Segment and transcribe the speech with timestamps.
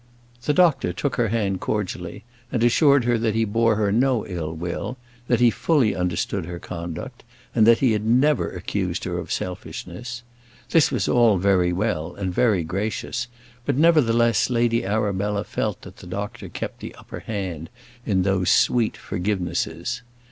[0.41, 4.51] The doctor took her hand cordially, and assured her that he bore her no ill
[4.55, 9.31] will; that he fully understood her conduct and that he had never accused her of
[9.31, 10.23] selfishness.
[10.71, 13.27] This was all very well and very gracious;
[13.63, 17.69] but, nevertheless, Lady Arabella felt that the doctor kept the upper hand
[18.03, 20.01] in those sweet forgivenesses.